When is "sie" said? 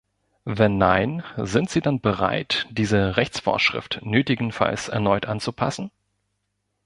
1.69-1.79